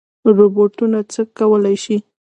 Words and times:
روبوټونه 0.37 0.99
څه 1.13 1.21
کولی 1.37 1.75
شي؟ 1.83 1.97